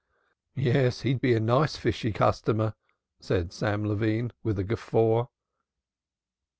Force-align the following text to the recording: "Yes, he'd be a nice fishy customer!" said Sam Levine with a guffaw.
"Yes, 0.55 1.01
he'd 1.01 1.21
be 1.21 1.35
a 1.35 1.39
nice 1.39 1.75
fishy 1.75 2.11
customer!" 2.11 2.73
said 3.19 3.53
Sam 3.53 3.85
Levine 3.85 4.31
with 4.41 4.57
a 4.57 4.63
guffaw. 4.63 5.27